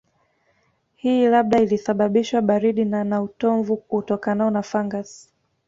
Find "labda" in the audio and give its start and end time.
1.27-1.59